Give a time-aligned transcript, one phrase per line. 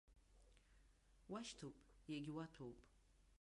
[1.31, 1.77] Уашьҭоуп,
[2.11, 2.77] иагьуаҭәоуп.